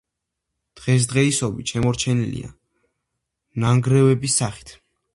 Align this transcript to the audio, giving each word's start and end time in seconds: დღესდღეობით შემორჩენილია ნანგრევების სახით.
დღესდღეობით 0.79 1.75
შემორჩენილია 1.75 2.51
ნანგრევების 3.67 4.43
სახით. 4.43 4.79